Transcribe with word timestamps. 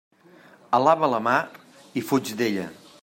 Alaba 0.77 1.09
la 1.15 1.19
mar 1.27 1.39
i 2.01 2.05
fuig 2.09 2.33
d'ella. 2.41 2.67